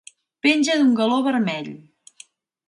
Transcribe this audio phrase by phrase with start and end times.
[0.45, 1.71] Penja d'un galó vermell.